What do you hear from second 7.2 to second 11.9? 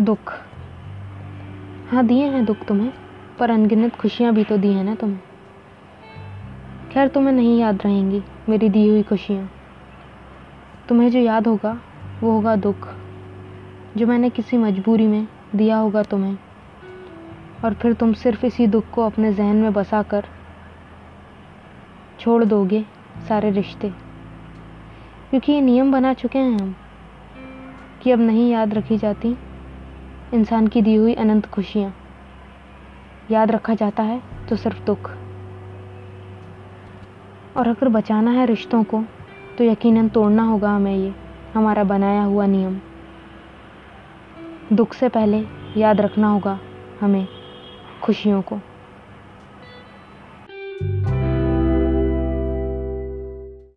नहीं याद रहेंगी मेरी दी हुई खुशियाँ। तुम्हें जो याद होगा,